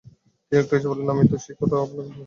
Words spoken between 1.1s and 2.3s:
আমি তো সেই কথাই আপনাকে বলছিলুম।